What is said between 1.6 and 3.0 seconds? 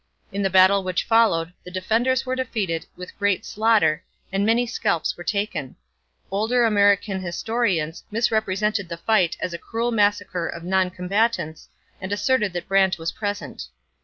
the defenders were defeated